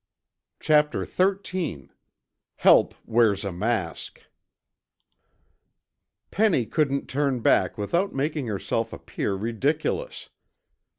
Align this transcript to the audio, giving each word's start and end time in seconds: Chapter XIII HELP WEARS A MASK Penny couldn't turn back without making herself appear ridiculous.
Chapter 0.59 1.05
XIII 1.05 1.89
HELP 2.55 2.95
WEARS 3.05 3.45
A 3.45 3.51
MASK 3.51 4.21
Penny 6.31 6.65
couldn't 6.65 7.05
turn 7.07 7.41
back 7.41 7.77
without 7.77 8.11
making 8.11 8.47
herself 8.47 8.93
appear 8.93 9.35
ridiculous. 9.35 10.29